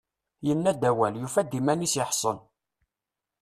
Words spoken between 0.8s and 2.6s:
awal, yufa-d iman-is iḥṣel.